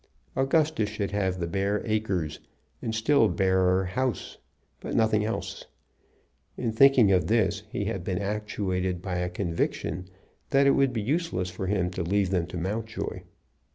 Augustus 0.35 0.89
should 0.89 1.11
have 1.11 1.39
the 1.39 1.45
bare 1.45 1.83
acres, 1.85 2.39
and 2.81 2.95
still 2.95 3.27
barer 3.27 3.85
house, 3.85 4.39
but 4.79 4.95
nothing 4.95 5.23
else. 5.23 5.65
In 6.57 6.71
thinking 6.71 7.11
of 7.11 7.27
this 7.27 7.61
he 7.69 7.85
had 7.85 8.03
been 8.03 8.17
actuated 8.17 9.03
by 9.03 9.17
a 9.17 9.29
conviction 9.29 10.07
that 10.49 10.65
it 10.65 10.71
would 10.71 10.91
be 10.91 11.03
useless 11.03 11.51
for 11.51 11.67
him 11.67 11.91
to 11.91 12.01
leave 12.01 12.31
them 12.31 12.47
to 12.47 12.57
Mountjoy. 12.57 13.21